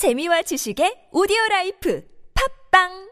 재미와 0.00 0.40
지식의 0.48 1.10
오디오 1.12 1.36
라이프 1.50 2.02
팝빵 2.32 3.10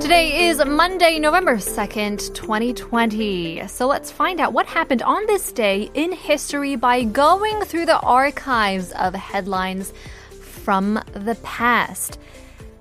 Today 0.00 0.48
is 0.48 0.58
Monday, 0.66 1.20
November 1.20 1.58
2nd, 1.58 2.34
2020. 2.34 3.68
So 3.68 3.86
let's 3.86 4.10
find 4.10 4.40
out 4.40 4.52
what 4.52 4.66
happened 4.66 5.02
on 5.02 5.24
this 5.26 5.52
day 5.52 5.88
in 5.94 6.10
history 6.10 6.74
by 6.74 7.04
going 7.04 7.60
through 7.62 7.86
the 7.86 8.00
archives 8.00 8.90
of 8.98 9.14
headlines 9.14 9.92
from 10.40 10.98
the 11.14 11.36
past. 11.44 12.18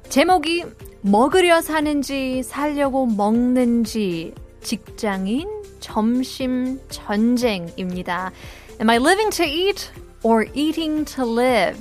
제목이 0.09 0.63
먹으려 1.01 1.61
사는지 1.61 2.41
살려고 2.43 3.05
먹는지 3.05 4.33
직장인 4.61 5.47
점심 5.79 6.79
전쟁입니다. 6.89 8.31
Am 8.79 8.89
I 8.89 8.97
living 8.97 9.29
to 9.35 9.45
eat 9.45 9.91
or 10.23 10.47
eating 10.53 11.05
to 11.05 11.23
live? 11.23 11.79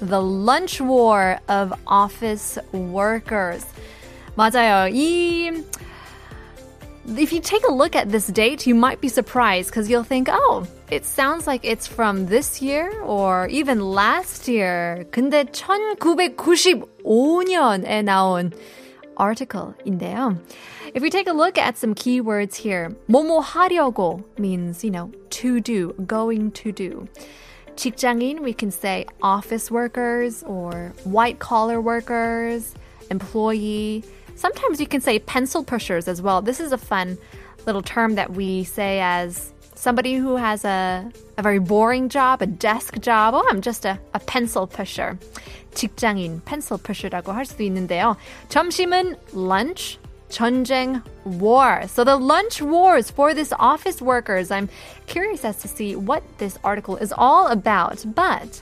The 0.00 0.20
lunch 0.20 0.82
war 0.82 1.38
of 1.48 1.72
office 1.86 2.58
workers. 2.74 3.64
맞아요. 4.34 4.88
이 4.92 5.50
if 7.07 7.33
you 7.33 7.41
take 7.41 7.67
a 7.67 7.71
look 7.71 7.95
at 7.95 8.11
this 8.11 8.27
date, 8.27 8.67
you 8.67 8.75
might 8.75 9.01
be 9.01 9.09
surprised 9.09 9.69
because 9.69 9.89
you'll 9.89 10.03
think, 10.03 10.27
oh, 10.29 10.67
it 10.89 11.03
sounds 11.05 11.47
like 11.47 11.65
it's 11.65 11.87
from 11.87 12.27
this 12.27 12.61
year 12.61 13.01
or 13.01 13.47
even 13.47 13.79
last 13.79 14.47
year. 14.47 15.03
근데 15.11 15.45
1995년에 15.45 18.03
나온 18.03 18.53
article인데요. 19.17 20.37
If 20.93 21.01
we 21.01 21.09
take 21.09 21.27
a 21.27 21.33
look 21.33 21.57
at 21.57 21.77
some 21.77 21.95
keywords 21.95 22.55
here, 22.55 22.95
뭐뭐 23.09 23.41
하려고 23.41 24.23
means, 24.37 24.83
you 24.83 24.91
know, 24.91 25.09
to 25.29 25.61
do, 25.61 25.93
going 26.05 26.51
to 26.51 26.71
do. 26.71 27.07
직장인, 27.75 28.41
we 28.41 28.53
can 28.53 28.69
say 28.69 29.07
office 29.23 29.71
workers 29.71 30.43
or 30.43 30.93
white 31.03 31.39
collar 31.39 31.81
workers, 31.81 32.75
employee. 33.09 34.03
Sometimes 34.35 34.79
you 34.79 34.87
can 34.87 35.01
say 35.01 35.19
pencil 35.19 35.63
pushers 35.63 36.07
as 36.07 36.21
well. 36.21 36.41
This 36.41 36.59
is 36.59 36.71
a 36.71 36.77
fun 36.77 37.17
little 37.65 37.81
term 37.81 38.15
that 38.15 38.31
we 38.33 38.63
say 38.63 38.99
as 39.01 39.53
somebody 39.75 40.15
who 40.15 40.35
has 40.35 40.65
a, 40.65 41.11
a 41.37 41.41
very 41.41 41.59
boring 41.59 42.09
job, 42.09 42.41
a 42.41 42.47
desk 42.47 42.99
job. 42.99 43.33
Oh, 43.35 43.45
I'm 43.49 43.61
just 43.61 43.85
a, 43.85 43.99
a 44.13 44.19
pencil 44.19 44.67
pusher. 44.67 45.17
직장인, 45.73 46.43
pencil 46.43 46.77
pusher라고 46.77 47.33
할 47.33 47.45
수도 47.45 47.63
있는데요. 47.63 48.17
점심은 48.49 49.15
lunch, 49.33 49.97
전쟁, 50.29 51.01
war. 51.25 51.87
So 51.87 52.03
the 52.03 52.15
lunch 52.15 52.61
wars 52.61 53.09
for 53.09 53.33
this 53.33 53.53
office 53.59 54.01
workers. 54.01 54.51
I'm 54.51 54.69
curious 55.07 55.45
as 55.45 55.57
to 55.57 55.67
see 55.67 55.95
what 55.95 56.23
this 56.37 56.57
article 56.63 56.97
is 56.97 57.13
all 57.17 57.47
about. 57.47 58.03
But 58.15 58.61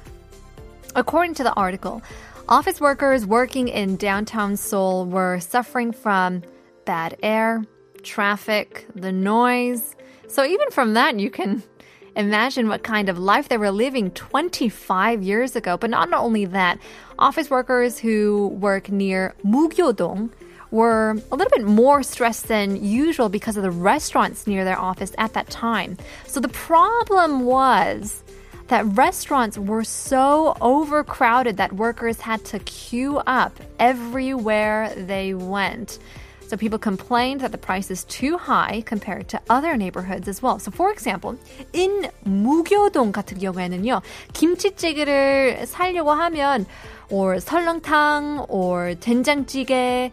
according 0.94 1.34
to 1.34 1.42
the 1.42 1.52
article, 1.54 2.02
Office 2.46 2.78
workers 2.78 3.24
working 3.24 3.68
in 3.68 3.96
downtown 3.96 4.58
Seoul 4.58 5.06
were 5.06 5.40
suffering 5.40 5.92
from 5.92 6.42
bad 6.84 7.16
air, 7.22 7.64
traffic, 8.02 8.86
the 8.94 9.12
noise. 9.12 9.96
So 10.28 10.44
even 10.44 10.70
from 10.70 10.92
that, 10.92 11.18
you 11.18 11.30
can 11.30 11.62
imagine 12.16 12.68
what 12.68 12.82
kind 12.82 13.08
of 13.08 13.18
life 13.18 13.48
they 13.48 13.56
were 13.56 13.70
living 13.70 14.10
25 14.10 15.22
years 15.22 15.56
ago. 15.56 15.78
But 15.78 15.88
not 15.88 16.12
only 16.12 16.44
that, 16.44 16.78
office 17.18 17.48
workers 17.48 17.98
who 17.98 18.48
work 18.48 18.90
near 18.90 19.34
Mugyodong 19.42 20.30
were 20.70 21.12
a 21.32 21.36
little 21.36 21.50
bit 21.56 21.64
more 21.64 22.02
stressed 22.02 22.48
than 22.48 22.84
usual 22.84 23.30
because 23.30 23.56
of 23.56 23.62
the 23.62 23.70
restaurants 23.70 24.46
near 24.46 24.66
their 24.66 24.78
office 24.78 25.12
at 25.16 25.32
that 25.32 25.48
time. 25.48 25.96
So 26.26 26.40
the 26.40 26.48
problem 26.48 27.46
was 27.46 28.22
that 28.67 28.85
restaurants 28.97 29.57
were 29.57 29.83
so 29.83 30.55
overcrowded 30.61 31.57
that 31.57 31.73
workers 31.73 32.21
had 32.21 32.45
to 32.45 32.59
queue 32.59 33.17
up 33.25 33.59
everywhere 33.79 34.93
they 34.95 35.33
went. 35.33 35.99
So 36.47 36.57
people 36.57 36.79
complained 36.79 37.41
that 37.41 37.51
the 37.51 37.59
price 37.59 37.91
is 37.91 38.05
too 38.05 38.37
high 38.37 38.81
compared 38.85 39.27
to 39.29 39.41
other 39.49 39.77
neighborhoods 39.77 40.27
as 40.27 40.41
well. 40.41 40.57
So 40.57 40.71
for 40.71 40.91
example, 40.91 41.37
in 41.73 42.09
무교동 42.25 43.11
같은 43.11 43.37
경우에는요, 43.37 44.01
김치찌개를 44.33 45.67
살려고 45.67 46.11
하면 46.11 46.65
or 47.11 47.35
설렁탕 47.35 48.47
or 48.49 48.95
된장찌개 48.95 50.11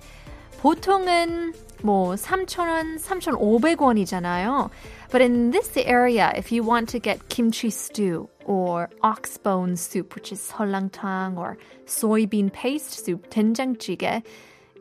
보통은 0.61 1.55
뭐 1.84 2.16
3,000원, 2.16 3.00
3,500원이잖아요. 3.00 4.72
But 5.10 5.22
in 5.22 5.52
this 5.52 5.78
area, 5.78 6.34
if 6.36 6.52
you 6.52 6.64
want 6.64 6.90
to 6.90 7.00
get 7.00 7.30
kimchi 7.30 7.70
stew 7.70 8.28
or 8.46 8.90
ox 9.04 9.38
bone 9.38 9.76
soup, 9.76 10.16
which 10.16 10.32
is 10.32 10.40
설랑탕 10.40 11.38
or 11.38 11.60
soybean 11.86 12.52
paste 12.52 13.06
soup, 13.06 13.30
된장찌개, 13.30 14.24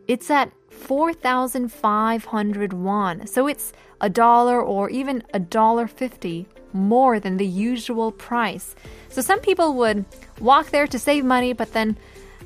it's 0.06 0.30
at 0.30 0.50
4,500 0.70 2.72
won. 2.72 3.26
So 3.26 3.46
it's 3.46 3.74
a 4.00 4.08
dollar 4.08 4.62
or 4.62 4.88
even 4.90 5.22
a 5.34 5.40
dollar 5.40 5.86
50 5.86 6.46
more 6.72 7.20
than 7.20 7.36
the 7.36 7.46
usual 7.46 8.12
price. 8.12 8.74
So 9.08 9.20
some 9.20 9.40
people 9.40 9.74
would 9.74 10.04
walk 10.40 10.70
there 10.70 10.86
to 10.86 10.98
save 10.98 11.24
money, 11.24 11.52
but 11.52 11.72
then 11.72 11.98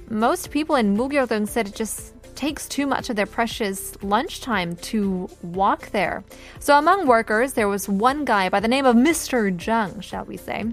most 0.08 0.50
people 0.50 0.76
in 0.76 0.96
Mugyodong 0.96 1.46
said 1.48 1.68
it 1.68 1.74
just 1.74 2.13
takes 2.34 2.68
too 2.68 2.86
much 2.86 3.10
of 3.10 3.16
their 3.16 3.26
precious 3.26 3.96
lunchtime 4.02 4.76
to 4.76 5.28
walk 5.42 5.90
there. 5.90 6.24
So 6.58 6.78
among 6.78 7.06
workers, 7.06 7.52
there 7.52 7.68
was 7.68 7.88
one 7.88 8.24
guy 8.24 8.48
by 8.48 8.60
the 8.60 8.68
name 8.68 8.86
of 8.86 8.96
Mr. 8.96 9.50
Jung, 9.64 10.00
shall 10.00 10.24
we 10.24 10.36
say. 10.36 10.64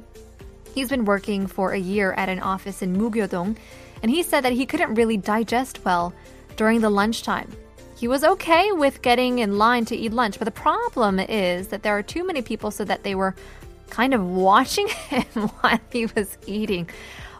He's 0.73 0.89
been 0.89 1.05
working 1.05 1.47
for 1.47 1.73
a 1.73 1.79
year 1.79 2.13
at 2.13 2.29
an 2.29 2.39
office 2.39 2.81
in 2.81 2.95
Mugyodong, 2.95 3.57
and 4.01 4.11
he 4.11 4.23
said 4.23 4.41
that 4.41 4.53
he 4.53 4.65
couldn't 4.65 4.95
really 4.95 5.17
digest 5.17 5.83
well 5.83 6.13
during 6.55 6.81
the 6.81 6.89
lunchtime. 6.89 7.49
He 7.97 8.07
was 8.07 8.23
okay 8.23 8.71
with 8.71 9.01
getting 9.01 9.39
in 9.39 9.57
line 9.57 9.85
to 9.85 9.95
eat 9.95 10.11
lunch, 10.11 10.39
but 10.39 10.45
the 10.45 10.51
problem 10.51 11.19
is 11.19 11.67
that 11.67 11.83
there 11.83 11.95
are 11.97 12.01
too 12.01 12.25
many 12.25 12.41
people 12.41 12.71
so 12.71 12.83
that 12.85 13.03
they 13.03 13.13
were 13.13 13.35
kind 13.91 14.13
of 14.13 14.25
watching 14.25 14.87
him 15.09 15.23
while 15.59 15.79
he 15.91 16.07
was 16.07 16.37
eating. 16.47 16.89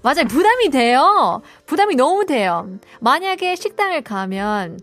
맞아요. 0.03 0.25
부담이 0.27 0.69
돼요. 0.69 1.41
부담이 1.65 1.95
너무 1.95 2.25
돼요. 2.25 2.67
만약에 3.01 3.55
식당을 3.55 4.01
가면 4.01 4.79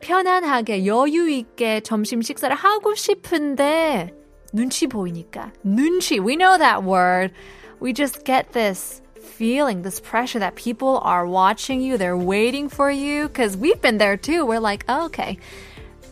편안하게 0.00 0.86
여유 0.86 1.30
있게 1.30 1.80
점심 1.80 2.22
식사를 2.22 2.54
하고 2.54 2.94
싶은데 2.94 4.14
눈치 4.52 4.86
보이니까. 4.86 5.52
눈치. 5.64 6.18
We 6.18 6.36
know 6.36 6.56
that 6.58 6.84
word. 6.84 7.32
We 7.80 7.92
just 7.92 8.24
get 8.24 8.52
this 8.52 9.02
feeling, 9.20 9.82
this 9.82 10.00
pressure 10.00 10.38
that 10.38 10.54
people 10.54 11.00
are 11.02 11.26
watching 11.26 11.80
you, 11.82 11.98
they're 11.98 12.16
waiting 12.16 12.68
for 12.68 12.90
you 12.90 13.28
cuz 13.28 13.56
we've 13.56 13.80
been 13.80 13.98
there 13.98 14.16
too. 14.16 14.46
We're 14.46 14.60
like, 14.62 14.84
oh, 14.88 15.06
"Okay. 15.06 15.38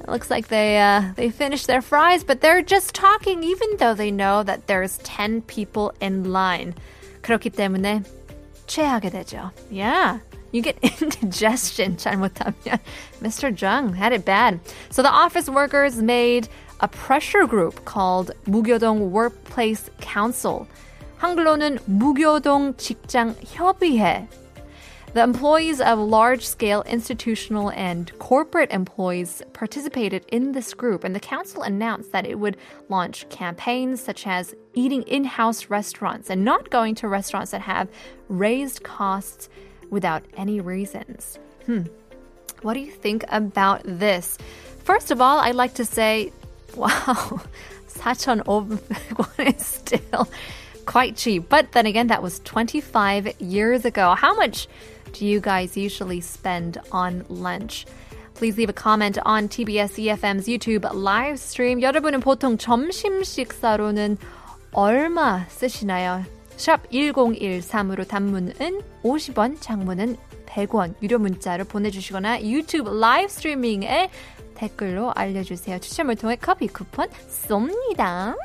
It 0.01 0.09
looks 0.09 0.31
like 0.31 0.49
they 0.49 0.81
uh, 0.81 1.15
they 1.15 1.31
finished 1.31 1.69
their 1.69 1.81
fries, 1.81 2.25
but 2.25 2.41
they're 2.41 2.61
just 2.63 2.93
talking 2.93 3.45
even 3.45 3.77
though 3.79 3.95
they 3.95 4.11
know 4.11 4.43
that 4.43 4.67
there's 4.67 4.99
10 5.05 5.43
people 5.47 5.93
in 6.01 6.33
line." 6.33 6.75
그렇기 7.23 7.51
때문에 7.51 8.03
취하게 8.68 9.10
되죠. 9.10 9.52
Yeah. 9.72 10.20
You 10.54 10.62
get 10.62 10.78
indigestion 10.82 11.98
잘못하면. 11.98 12.80
Mr. 13.22 13.52
Jung 13.52 13.94
had 13.94 14.14
it 14.14 14.26
bad. 14.26 14.60
So 14.90 15.02
the 15.02 15.12
office 15.12 15.50
workers 15.50 16.02
made 16.02 16.48
a 16.80 16.88
pressure 16.88 17.46
group 17.46 17.84
called 17.86 18.32
무교동 18.46 19.12
Workplace 19.12 19.90
Council. 20.00 20.68
한글로는 21.18 21.80
무교동 21.86 22.76
직장 22.78 23.36
협의회 23.44 24.28
the 25.15 25.23
employees 25.23 25.81
of 25.81 25.99
large 25.99 26.47
scale 26.47 26.83
institutional 26.83 27.71
and 27.73 28.17
corporate 28.19 28.71
employees 28.71 29.43
participated 29.53 30.25
in 30.29 30.53
this 30.53 30.73
group, 30.73 31.05
and 31.05 31.15
the 31.15 31.21
council 31.21 31.63
announced 31.63 32.13
that 32.13 32.27
it 32.27 32.39
would 32.39 32.57
launch 32.89 33.29
campaigns 33.29 34.01
such 34.01 34.27
as 34.27 34.55
eating 34.75 35.03
in 35.03 35.25
house 35.25 35.69
restaurants 35.69 36.31
and 36.31 36.45
not 36.45 36.71
going 36.71 36.95
to 36.95 37.09
restaurants 37.09 37.51
that 37.51 37.61
have 37.61 37.89
raised 38.29 38.83
costs 38.85 39.51
without 39.91 40.25
any 40.37 40.61
reasons. 40.61 41.39
Hmm. 41.67 41.83
What 42.63 42.75
do 42.75 42.81
you 42.81 42.91
think 42.91 43.25
about 43.29 43.83
this? 43.85 44.39
First 44.85 45.11
of 45.11 45.21
all, 45.21 45.41
I'd 45.41 45.55
like 45.55 45.75
to 45.75 45.85
say, 45.85 46.33
wow, 46.77 47.43
4,500원 47.89 49.57
is 49.59 49.67
still 49.67 50.29
quite 50.87 51.17
cheap. 51.17 51.49
But 51.49 51.73
then 51.73 51.87
again, 51.87 52.07
that 52.09 52.23
was 52.23 52.41
25 52.41 53.41
years 53.41 53.85
ago. 53.85 54.15
How 54.15 54.35
much 54.35 54.69
do 55.14 55.26
you 55.26 55.40
guys 55.40 55.76
usually 55.78 56.22
spend 56.22 56.80
on 56.92 57.26
lunch? 57.30 57.86
Please 58.36 58.58
leave 58.58 58.70
a 58.70 58.74
comment 58.74 59.18
on 59.26 59.48
TBS 59.50 59.98
EFM's 59.98 60.48
YouTube 60.48 60.86
live 60.94 61.40
stream. 61.40 61.82
여러분은 61.82 62.20
보통 62.20 62.58
점심 62.58 63.24
식사로는 63.24 64.18
얼마 64.72 65.46
쓰시나요? 65.50 66.24
샵 66.56 66.88
1013으로 66.92 68.08
단문은 68.08 68.82
50원, 69.04 69.58
장문은 69.60 70.18
100원 70.46 70.96
유료 71.02 71.20
문자로 71.20 71.66
보내주시거나 71.66 72.42
유튜브 72.44 72.90
라이브 72.90 73.28
스트리밍에 73.28 74.10
댓글로 74.56 75.12
알려주세요. 75.16 75.80
추첨을 75.80 76.16
통해 76.16 76.36
커피 76.40 76.68
쿠폰 76.68 77.10
쏩니다. 77.28 78.36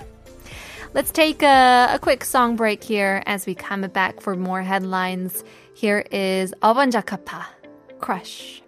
Let's 0.95 1.11
take 1.11 1.43
a, 1.43 1.95
a 1.95 1.99
quick 1.99 2.23
song 2.25 2.55
break 2.57 2.85
here 2.85 3.23
as 3.27 3.47
we 3.47 3.55
come 3.55 3.89
back 3.89 4.21
for 4.21 4.37
more 4.37 4.63
headlines. 4.63 5.43
Here 5.78 6.04
is 6.10 6.56
Urban 6.64 6.90
Zakapa, 6.90 7.46
Crush. 8.00 8.64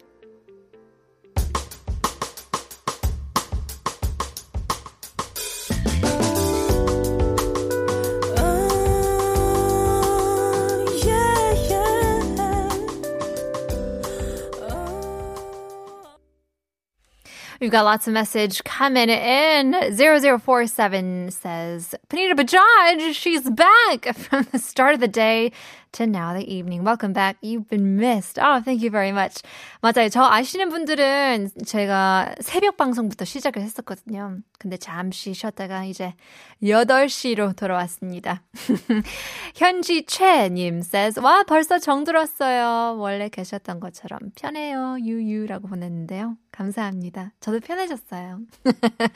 We've 17.60 17.72
got 17.72 17.84
lots 17.84 18.08
of 18.08 18.14
message 18.14 18.64
coming 18.64 19.10
in. 19.10 19.74
0047 19.74 21.32
says, 21.32 21.94
Panita 22.08 22.34
Bajaj, 22.34 23.14
she's 23.14 23.50
back 23.50 24.16
from 24.16 24.48
the 24.52 24.60
start 24.60 24.94
of 24.94 25.02
the 25.02 25.08
day 25.10 25.52
to 25.94 26.06
now 26.06 26.34
the 26.34 26.44
evening. 26.44 26.84
Welcome 26.84 27.14
back. 27.14 27.38
You've 27.42 27.68
been 27.68 27.96
missed. 27.98 28.38
Oh, 28.42 28.62
thank 28.64 28.82
you 28.82 28.92
very 28.92 29.10
much. 29.12 29.42
맞아요. 29.82 30.10
저 30.10 30.24
아시는 30.24 30.70
분들은 30.70 31.50
제가 31.66 32.36
새벽 32.42 32.78
방송부터 32.78 33.26
시작을 33.26 33.62
했었거든요. 33.62 34.38
근데 34.58 34.78
잠시 34.78 35.34
쉬었다가 35.34 35.86
이제 35.86 36.14
8시로 36.62 37.56
돌아왔습니다. 37.56 38.44
현지 39.56 40.06
최님 40.06 40.80
says, 40.80 41.20
와, 41.20 41.44
벌써 41.44 41.80
정 41.80 42.04
들었어요. 42.04 42.98
원래 43.00 43.30
계셨던 43.30 43.80
것처럼 43.80 44.20
편해요. 44.36 44.98
유유라고 45.00 45.68
보냈는데요. 45.68 46.38
감사합니다. 46.52 47.34
저도 47.40 47.60
편해졌어요. 47.60 48.40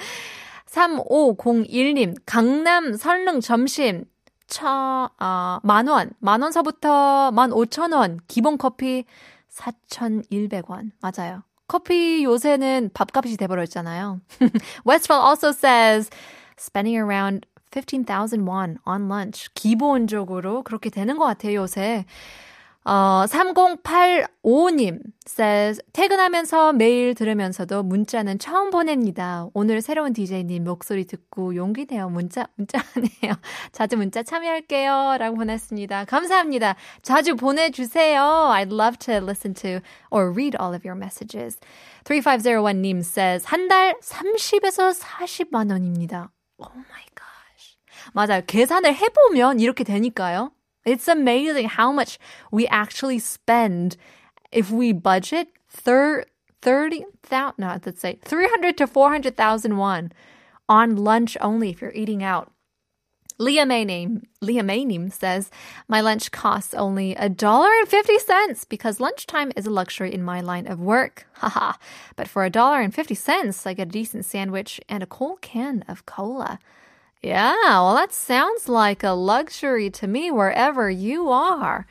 3501님, 0.73 2.15
강남 2.25 2.95
설릉 2.95 3.41
점심 3.41 4.05
차, 4.48 5.10
아, 5.18 5.60
만 5.63 5.88
원, 5.88 6.12
만 6.19 6.42
원서부터 6.42 7.31
만 7.31 7.51
오천 7.51 7.92
원, 7.94 8.19
기본 8.28 8.57
커피 8.57 9.06
4,100원. 9.50 10.92
맞아요. 11.01 11.44
커피 11.68 12.24
요새는 12.24 12.92
밥값이 12.94 13.38
돼버렸잖아요. 13.38 14.19
Westfall 14.86 15.24
also 15.25 15.51
says, 15.51 16.10
spending 16.57 16.98
around 16.98 17.45
15,000 17.72 18.45
won 18.48 18.78
on 18.86 19.07
lunch. 19.07 19.50
기본적으로 19.54 20.63
그렇게 20.63 20.90
되는 20.90 21.18
것 21.18 21.25
같아요, 21.25 21.56
요새. 21.62 22.06
어, 22.85 23.24
3085님 23.27 25.00
says 25.25 25.81
퇴근하면서 25.94 26.74
매일 26.74 27.15
들으면서도 27.15 27.81
문자는 27.83 28.39
처음 28.39 28.71
보냅니다. 28.71 29.47
오늘 29.53 29.81
새로운 29.81 30.12
DJ님 30.12 30.65
목소리 30.65 31.06
듣고 31.06 31.56
용기 31.56 31.85
내어 31.89 32.09
문자 32.09 32.47
문자하네요. 32.56 33.39
자주 33.71 33.95
문자 33.95 34.21
참여할게요. 34.21 35.15
라고 35.18 35.38
보냈습니다. 35.38 36.06
감사합니다. 36.06 36.75
자주 37.01 37.38
보내주세요. 37.38 38.21
I'd 38.53 38.74
love 38.74 38.97
to 38.97 39.15
listen 39.15 39.53
to 39.53 39.80
or 40.12 40.30
read 40.31 40.57
all 40.59 40.75
of 40.75 40.85
your 40.85 40.97
messages. 40.97 41.59
3501님 42.03 43.00
says 43.00 43.45
한 43.47 43.69
달 43.69 43.95
30에서 44.03 44.94
40만 44.94 45.71
원입니다. 45.71 46.31
Oh 46.57 46.74
my 46.75 47.06
gosh. 47.15 47.77
맞아요. 48.12 48.41
계산을 48.45 48.94
해보면 48.94 49.62
이렇게 49.62 49.85
되니까요. 49.85 50.51
It's 50.85 51.07
amazing 51.07 51.69
how 51.69 51.91
much 51.91 52.19
we 52.51 52.68
actually 52.68 53.19
spend 53.19 53.97
if 54.51 54.69
we 54.69 54.91
budget 54.91 55.47
thir- 55.69 56.25
30,000, 56.62 57.53
no, 57.57 57.80
let's 57.85 58.01
say 58.01 58.19
300 58.24 58.77
to 58.77 58.88
400,000 58.88 59.77
won 59.77 60.12
on 60.69 60.95
lunch 60.95 61.38
only 61.41 61.69
if 61.69 61.81
you're 61.81 61.91
eating 61.91 62.24
out. 62.24 62.51
Leah 63.39 63.65
Maynim, 63.65 65.12
says, 65.12 65.50
my 65.88 66.01
lunch 66.01 66.31
costs 66.31 66.74
only 66.74 67.15
a 67.15 67.27
dollar 67.30 67.69
and 67.80 67.88
fifty 67.88 68.19
cents 68.19 68.63
because 68.63 69.00
lunchtime 69.00 69.51
is 69.56 69.65
a 69.65 69.71
luxury 69.71 70.13
in 70.13 70.24
my 70.24 70.39
line 70.39 70.68
of 70.68 70.80
work. 70.80 71.25
Haha. 71.33 71.74
but 72.15 72.27
for 72.27 72.45
a 72.45 72.50
dollar 72.50 72.80
and 72.80 72.94
fifty 72.94 73.15
cents, 73.15 73.65
I 73.65 73.74
get 73.74 73.88
a 73.88 73.91
decent 73.91 74.25
sandwich 74.25 74.80
and 74.88 75.01
a 75.01 75.07
cold 75.07 75.41
can 75.41 75.83
of 75.88 76.06
cola. 76.06 76.59
Yeah, 77.23 77.55
well, 77.81 77.95
that 77.95 78.11
sounds 78.11 78.67
like 78.67 79.03
a 79.03 79.13
luxury 79.13 79.89
to 79.91 80.07
me 80.07 80.29
wherever 80.29 80.89
you 80.89 81.29
are. 81.31 81.85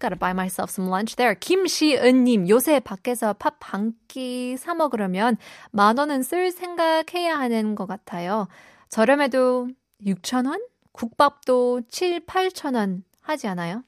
Gotta 0.00 0.16
buy 0.16 0.32
myself 0.32 0.70
some 0.70 0.88
lunch 0.90 1.14
there. 1.16 1.34
김시은님, 1.36 2.48
요새 2.48 2.80
밖에서 2.80 3.32
밥 3.34 3.56
한 3.60 3.94
끼 4.08 4.56
사 4.58 4.74
먹으려면 4.74 5.36
만 5.70 5.96
원은 5.98 6.22
쓸 6.22 6.50
생각해야 6.50 7.38
하는 7.38 7.74
것 7.76 7.86
같아요. 7.86 8.48
저렴해도 8.88 9.68
6천 10.04 10.46
원? 10.48 10.60
국밥도 10.92 11.82
7, 11.88 12.26
8천 12.26 12.74
원 12.74 13.04
하지 13.22 13.46
않아요? 13.46 13.84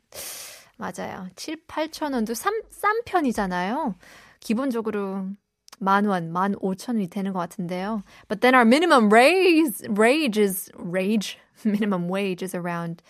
맞아요. 0.76 1.28
7, 1.36 1.66
8천 1.66 2.14
원도 2.14 2.34
싼, 2.34 2.62
싼 2.70 3.02
편이잖아요. 3.04 3.94
기본적으로 4.40 5.26
만 5.79 6.05
원, 6.05 6.31
만 6.31 6.55
오천 6.61 6.95
원이 6.95 7.09
되는 7.09 7.33
것 7.33 7.39
같은데요. 7.39 8.03
But 8.27 8.41
then 8.41 8.55
our 8.55 8.65
minimum 8.65 9.09
raise, 9.09 9.83
wage 9.89 10.37
is, 10.37 10.71
rage, 10.75 11.37
minimum 11.65 12.07
wage 12.07 12.41
is 12.41 12.55
around 12.55 13.01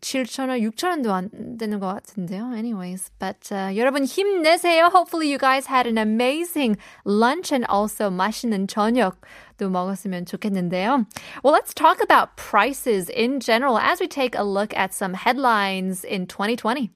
7,000원, 0.00 0.60
6,000원도 0.60 1.12
안 1.12 1.30
되는 1.58 1.80
것 1.80 1.92
같은데요. 1.94 2.56
Anyways, 2.56 3.10
but 3.18 3.50
uh, 3.50 3.72
여러분 3.74 4.04
힘내세요. 4.04 4.90
Hopefully 4.90 5.28
you 5.28 5.38
guys 5.38 5.66
had 5.66 5.86
an 5.86 5.98
amazing 5.98 6.76
lunch 7.04 7.52
and 7.52 7.66
also 7.68 8.10
맛있는 8.10 8.68
저녁도 8.68 9.68
먹었으면 9.70 10.26
좋겠는데요. 10.26 11.06
Well, 11.42 11.52
let's 11.52 11.74
talk 11.74 12.00
about 12.00 12.36
prices 12.36 13.08
in 13.08 13.40
general 13.40 13.78
as 13.78 14.00
we 14.00 14.06
take 14.06 14.36
a 14.36 14.44
look 14.44 14.72
at 14.76 14.94
some 14.94 15.14
headlines 15.14 16.04
in 16.04 16.26
2020. 16.26 16.90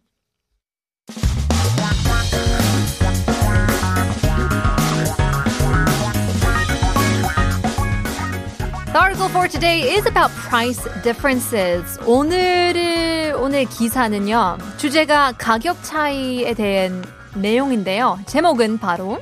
The 8.94 9.00
article 9.00 9.28
for 9.30 9.48
today 9.48 9.96
is 9.96 10.06
about 10.06 10.30
price 10.36 10.84
differences. 11.02 11.98
오늘의 12.06 13.34
오늘 13.34 13.66
기사는요. 13.66 14.60
주제가 14.78 15.34
가격 15.40 15.82
차이에 15.82 16.54
대한 16.54 17.04
내용인데요. 17.36 18.20
제목은 18.28 18.78
바로 18.78 19.20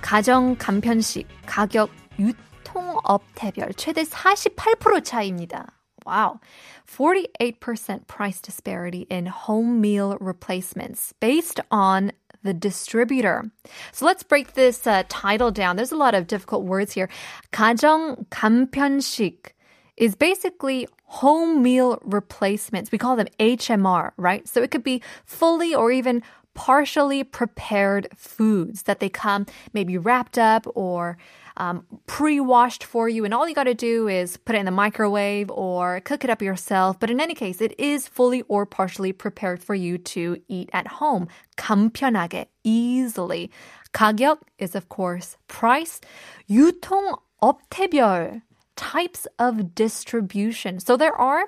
가정 0.00 0.56
간편식 0.56 1.28
가격 1.44 1.90
유통업태별 2.18 3.74
최대 3.74 4.04
48% 4.04 5.04
차이입니다. 5.04 5.66
Wow. 6.06 6.40
48% 6.86 8.06
price 8.06 8.40
disparity 8.40 9.06
in 9.10 9.26
home 9.26 9.80
meal 9.80 10.16
replacements 10.18 11.12
based 11.20 11.60
on 11.70 12.12
the 12.43 12.53
distributor. 12.53 13.51
So 13.91 14.05
let's 14.05 14.23
break 14.23 14.53
this 14.53 14.85
uh, 14.85 15.03
title 15.09 15.51
down. 15.51 15.75
There's 15.75 15.91
a 15.91 15.97
lot 15.97 16.13
of 16.13 16.27
difficult 16.27 16.63
words 16.63 16.93
here. 16.93 17.09
가정 17.51 18.25
간편식 18.29 19.53
is 19.97 20.15
basically 20.15 20.87
home 21.05 21.61
meal 21.61 21.99
replacements. 22.03 22.91
We 22.91 22.97
call 22.97 23.15
them 23.15 23.27
HMR, 23.39 24.11
right? 24.17 24.47
So 24.47 24.61
it 24.61 24.71
could 24.71 24.83
be 24.83 25.01
fully 25.25 25.73
or 25.73 25.91
even 25.91 26.21
partially 26.53 27.23
prepared 27.23 28.07
foods 28.15 28.83
that 28.83 28.99
they 28.99 29.09
come 29.09 29.45
maybe 29.73 29.97
wrapped 29.97 30.37
up 30.37 30.65
or 30.73 31.17
um, 31.59 31.85
pre-washed 32.05 32.83
for 32.83 33.07
you, 33.07 33.23
and 33.25 33.33
all 33.33 33.47
you 33.47 33.55
got 33.55 33.63
to 33.63 33.73
do 33.73 34.07
is 34.07 34.37
put 34.37 34.55
it 34.55 34.59
in 34.59 34.65
the 34.65 34.71
microwave 34.71 35.49
or 35.49 36.01
cook 36.01 36.23
it 36.23 36.29
up 36.29 36.41
yourself. 36.41 36.99
But 36.99 37.09
in 37.09 37.21
any 37.21 37.33
case, 37.33 37.61
it 37.61 37.73
is 37.79 38.07
fully 38.07 38.41
or 38.47 38.65
partially 38.65 39.13
prepared 39.13 39.63
for 39.63 39.75
you 39.75 39.97
to 40.15 40.37
eat 40.47 40.69
at 40.73 40.87
home. 40.99 41.27
간편하게, 41.57 42.47
easily. 42.63 43.49
가격 43.93 44.39
is 44.57 44.75
of 44.75 44.89
course 44.89 45.37
price. 45.47 46.01
유통 46.49 47.15
업태별 47.41 48.41
types 48.75 49.25
of 49.39 49.73
distribution. 49.73 50.79
So 50.79 50.97
there 50.97 51.15
are 51.15 51.45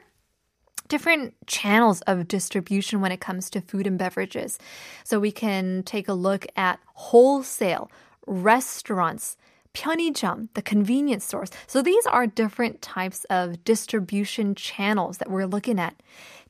different 0.88 1.34
channels 1.46 2.02
of 2.02 2.28
distribution 2.28 3.02
when 3.02 3.12
it 3.12 3.20
comes 3.20 3.50
to 3.50 3.62
food 3.62 3.86
and 3.86 3.98
beverages. 3.98 4.58
So 5.04 5.20
we 5.20 5.32
can 5.32 5.84
take 5.84 6.08
a 6.08 6.14
look 6.14 6.48
at 6.56 6.80
wholesale, 6.94 7.92
restaurants, 8.26 9.36
편의점, 9.74 10.50
the 10.54 10.62
convenience 10.62 11.26
stores. 11.26 11.52
So 11.68 11.82
these 11.82 12.06
are 12.08 12.26
different 12.26 12.82
types 12.82 13.26
of 13.30 13.64
distribution 13.64 14.56
channels 14.56 15.20
that 15.20 15.30
we're 15.30 15.46
looking 15.46 15.80
at. 15.80 15.96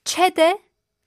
최대 0.05 0.53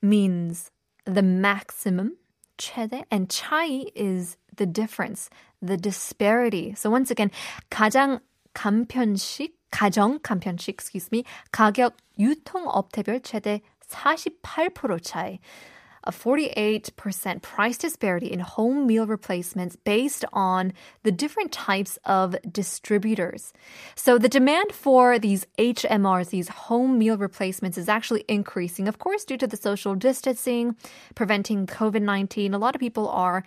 means 0.03 0.71
the 1.07 1.23
maximum, 1.23 2.17
최대, 2.59 3.05
and 3.11 3.29
차이 3.29 3.91
is 3.95 4.37
the 4.57 4.67
difference, 4.67 5.31
the 5.63 5.77
disparity. 5.77 6.75
So 6.77 6.91
once 6.91 7.11
again, 7.11 7.31
가장 7.71 8.21
간편식, 8.55 9.53
가정 9.73 10.21
간편식, 10.21 10.75
excuse 10.75 11.09
me, 11.11 11.25
가격 11.53 11.95
유통업태별 12.19 13.21
최대 13.23 13.63
48% 13.89 15.01
차이. 15.03 15.39
a 16.05 16.13
48% 16.13 17.43
price 17.43 17.77
disparity 17.77 18.33
in 18.33 18.41
home 18.41 18.87
meal 18.87 19.07
replacements 19.07 19.77
based 19.77 20.25
on 20.33 20.73
the 21.03 21.13
different 21.13 21.53
types 21.53 21.99
of 22.05 22.37
distributors. 22.51 23.53
So 23.95 24.17
the 24.17 24.29
demand 24.29 24.73
for 24.73 25.19
these 25.19 25.47
HMRs, 25.59 26.31
these 26.31 26.49
home 26.49 26.99
meal 26.99 27.19
replacements, 27.19 27.77
is 27.77 27.89
actually 27.89 28.25
increasing, 28.29 28.89
of 28.89 28.99
course, 28.99 29.25
due 29.25 29.37
to 29.37 29.47
the 29.47 29.57
social 29.57 29.95
distancing, 29.95 30.75
preventing 31.15 31.67
COVID 31.67 32.03
19. 32.03 32.55
A 32.55 32.59
lot 32.59 32.75
of 32.75 32.81
people 32.81 33.09
are 33.09 33.45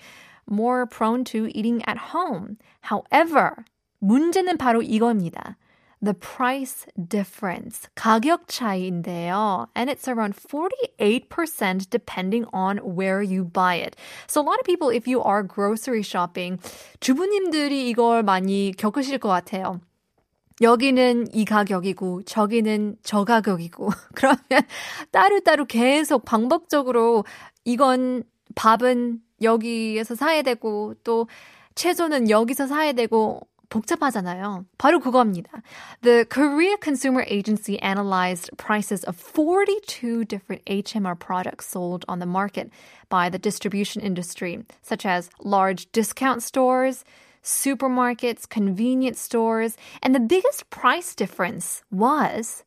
more 0.48 0.86
prone 0.86 1.24
to 1.24 1.50
eating 1.58 1.84
at 1.86 1.98
home. 2.14 2.58
However, 2.82 3.66
문제는 4.04 4.58
바로 4.58 4.84
이겁니다. 4.84 5.56
The 6.01 6.15
price 6.15 6.87
difference, 6.97 7.89
가격 7.97 8.47
차이인데요. 8.49 9.67
And 9.75 9.91
it's 9.91 10.09
around 10.09 10.37
48% 10.37 11.91
depending 11.91 12.47
on 12.53 12.79
where 12.79 13.23
you 13.23 13.45
buy 13.45 13.77
it. 13.77 13.97
So 14.27 14.41
a 14.41 14.47
lot 14.47 14.59
of 14.59 14.65
people, 14.65 14.91
if 14.91 15.09
you 15.09 15.23
are 15.23 15.43
grocery 15.43 16.03
shopping, 16.03 16.59
주부님들이 17.01 17.89
이걸 17.91 18.23
많이 18.23 18.73
겪으실 18.77 19.19
것 19.19 19.29
같아요. 19.29 19.81
여기는 20.61 21.29
이 21.33 21.45
가격이고 21.45 22.23
저기는 22.25 22.97
저 23.03 23.25
가격이고 23.25 23.91
그러면 24.15 24.39
따로따로 25.13 25.67
계속 25.67 26.25
반복적으로 26.25 27.25
이건 27.65 28.25
밥은 28.57 29.21
여기에서 29.43 30.17
사야 30.17 30.43
되고 30.43 30.95
또 31.05 31.29
채소는 31.77 32.29
여기서 32.29 32.67
사야 32.67 32.93
되고 32.93 33.48
복잡하잖아요. 33.70 34.66
바로 34.78 35.00
그겁니다. 35.00 35.64
The 36.02 36.26
Korea 36.26 36.78
Consumer 36.78 37.26
Agency 37.28 37.80
analyzed 37.82 38.52
prices 38.58 39.04
of 39.04 39.18
42 39.18 40.26
different 40.26 40.64
HMR 40.66 41.18
products 41.18 41.68
sold 41.68 42.06
on 42.08 42.20
the 42.20 42.28
market 42.28 42.70
by 43.10 43.30
the 43.30 43.40
distribution 43.40 44.02
industry, 44.02 44.64
such 44.84 45.06
as 45.06 45.30
large 45.44 45.92
discount 45.92 46.44
stores, 46.44 47.04
supermarkets, 47.44 48.48
convenience 48.48 49.20
stores, 49.20 49.76
and 50.02 50.14
the 50.14 50.20
biggest 50.20 50.70
price 50.70 51.16
difference 51.16 51.84
was 51.92 52.64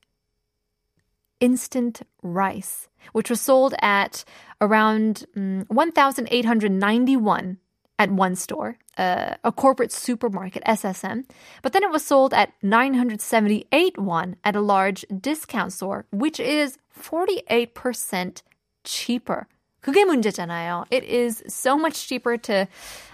instant 1.41 2.03
rice, 2.23 2.89
which 3.13 3.31
was 3.31 3.41
sold 3.41 3.75
at 3.81 4.25
around 4.61 5.25
um, 5.37 5.65
1,891 5.69 7.59
at 8.01 8.11
one 8.11 8.37
store, 8.37 8.77
uh, 8.99 9.35
a 9.43 9.53
corporate 9.53 9.93
supermarket, 9.93 10.63
SSM, 10.65 11.25
but 11.63 11.73
then 11.73 11.83
it 11.83 11.91
was 11.91 12.05
sold 12.05 12.35
at 12.35 12.53
978 12.63 13.99
won 13.99 14.37
at 14.45 14.55
a 14.55 14.61
large 14.61 15.05
discount 15.21 15.73
store, 15.73 16.05
which 16.11 16.39
is 16.39 16.79
48% 16.95 18.43
cheaper. 18.85 19.47
그게 19.83 20.05
문제잖아요. 20.05 20.85
It 20.91 21.05
is 21.05 21.45
so 21.47 21.77
much 21.79 22.09
cheaper 22.09 22.37
to, 22.39 22.67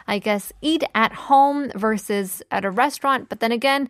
I 0.07 0.19
guess, 0.19 0.53
eat 0.63 0.85
at 0.95 1.13
home 1.13 1.71
versus 1.75 2.43
at 2.51 2.65
a 2.65 2.71
restaurant. 2.71 3.29
But 3.29 3.41
then 3.41 3.53
again, 3.53 3.89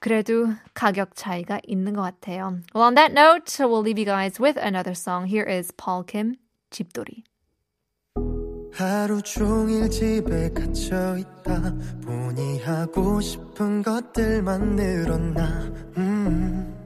그래도 0.00 0.56
가격 0.74 1.14
차이가 1.14 1.60
있는 1.68 1.94
것 1.94 2.02
같아요. 2.20 2.60
Well, 2.74 2.84
on 2.84 2.94
that 2.94 3.12
note, 3.12 3.56
we'll 3.60 3.82
leave 3.82 3.98
you 3.98 4.04
guys 4.04 4.40
with 4.40 4.56
another 4.56 4.94
song. 4.94 5.26
Here 5.26 5.44
is 5.44 5.70
Paul 5.72 6.02
Kim, 6.02 6.38
집돌이. 6.72 7.22
하루 8.73 9.21
종일 9.21 9.89
집에 9.89 10.49
갇혀 10.49 11.17
있다. 11.17 11.73
보니 12.03 12.59
하고 12.63 13.21
싶은 13.21 13.83
것들만 13.83 14.75
늘었나. 14.75 15.71
음, 15.97 16.83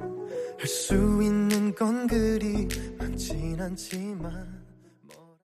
할 0.60 0.68
수 0.68 0.96
있는 1.24 1.74
건 1.76 2.08
그리 2.08 2.68
많진 2.98 3.60
않지만 3.62 4.57